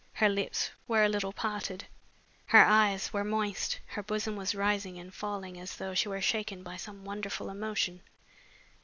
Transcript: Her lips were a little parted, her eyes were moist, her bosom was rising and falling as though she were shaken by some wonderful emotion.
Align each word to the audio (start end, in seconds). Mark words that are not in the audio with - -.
Her 0.13 0.29
lips 0.29 0.71
were 0.87 1.03
a 1.03 1.09
little 1.09 1.31
parted, 1.31 1.85
her 2.47 2.65
eyes 2.65 3.13
were 3.13 3.23
moist, 3.23 3.79
her 3.85 4.01
bosom 4.01 4.35
was 4.35 4.55
rising 4.55 4.97
and 4.97 5.13
falling 5.13 5.59
as 5.59 5.77
though 5.77 5.93
she 5.93 6.09
were 6.09 6.21
shaken 6.21 6.63
by 6.63 6.75
some 6.77 7.05
wonderful 7.05 7.51
emotion. 7.51 8.01